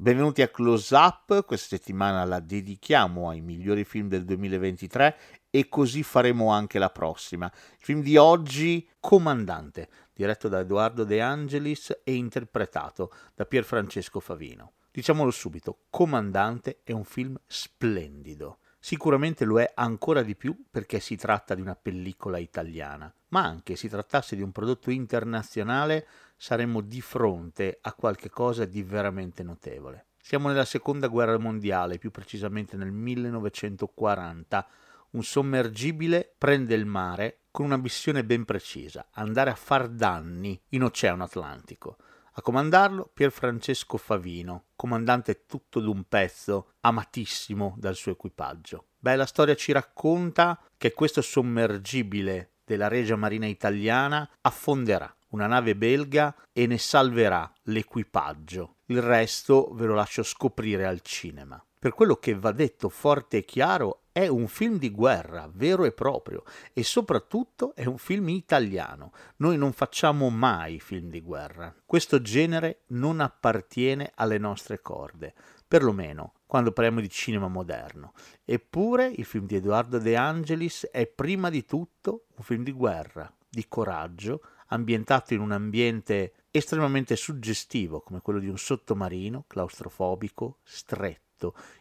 [0.00, 5.16] Benvenuti a Close Up, questa settimana la dedichiamo ai migliori film del 2023
[5.50, 7.46] e così faremo anche la prossima.
[7.52, 14.74] Il film di oggi, Comandante, diretto da Edoardo De Angelis e interpretato da Pierfrancesco Favino.
[14.92, 18.60] Diciamolo subito, Comandante è un film splendido.
[18.88, 23.74] Sicuramente lo è ancora di più perché si tratta di una pellicola italiana, ma anche
[23.74, 26.06] se si trattasse di un prodotto internazionale
[26.38, 30.06] saremmo di fronte a qualche cosa di veramente notevole.
[30.18, 34.66] Siamo nella seconda guerra mondiale, più precisamente nel 1940.
[35.10, 40.84] Un sommergibile prende il mare con una missione ben precisa, andare a far danni in
[40.84, 41.98] Oceano Atlantico.
[42.38, 48.90] A comandarlo Pierfrancesco Favino, comandante tutto d'un pezzo, amatissimo dal suo equipaggio.
[48.96, 55.74] Beh, la storia ci racconta che questo sommergibile della Regia Marina Italiana affonderà una nave
[55.74, 58.76] belga e ne salverà l'equipaggio.
[58.86, 61.60] Il resto ve lo lascio scoprire al cinema.
[61.76, 65.92] Per quello che va detto forte e chiaro, è un film di guerra, vero e
[65.92, 69.12] proprio, e soprattutto è un film italiano.
[69.36, 71.72] Noi non facciamo mai film di guerra.
[71.86, 75.34] Questo genere non appartiene alle nostre corde,
[75.68, 78.12] perlomeno quando parliamo di cinema moderno.
[78.44, 83.32] Eppure il film di Edoardo De Angelis è prima di tutto un film di guerra,
[83.48, 91.27] di coraggio, ambientato in un ambiente estremamente suggestivo come quello di un sottomarino claustrofobico, stretto,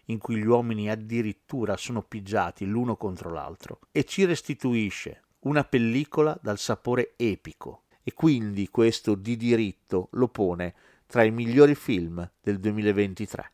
[0.06, 6.38] in cui gli uomini addirittura sono pigiati l'uno contro l'altro, e ci restituisce una pellicola
[6.42, 10.74] dal sapore epico, e quindi questo di diritto lo pone
[11.08, 13.52] tra i migliori film del 2023.